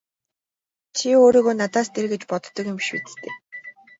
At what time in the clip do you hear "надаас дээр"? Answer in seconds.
1.57-2.07